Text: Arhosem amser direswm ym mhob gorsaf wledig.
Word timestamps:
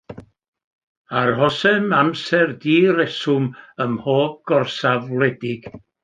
Arhosem 1.17 1.91
amser 1.97 2.47
direswm 2.63 3.45
ym 3.85 3.93
mhob 3.99 4.33
gorsaf 4.53 5.05
wledig. 5.17 5.69